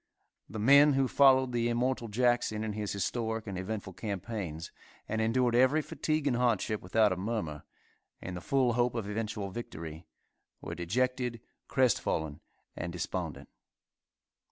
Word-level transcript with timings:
The 0.49 0.57
men 0.57 0.93
who 0.93 1.07
followed 1.07 1.51
the 1.51 1.69
immortal 1.69 2.07
Jackson 2.07 2.63
in 2.63 2.73
his 2.73 2.91
historic 2.91 3.45
and 3.45 3.55
eventful 3.55 3.93
campaigns, 3.93 4.71
and 5.07 5.21
endured 5.21 5.53
every 5.53 5.83
fatigue 5.83 6.25
and 6.25 6.35
hardship 6.37 6.81
without 6.81 7.11
a 7.11 7.15
murmur, 7.15 7.65
in 8.19 8.33
the 8.33 8.41
full 8.41 8.73
hope 8.73 8.95
of 8.95 9.07
eventual 9.07 9.51
victory, 9.51 10.07
were 10.59 10.73
dejected, 10.73 11.39
crestfallen 11.67 12.39
and 12.75 12.91
despondent. 12.91 13.49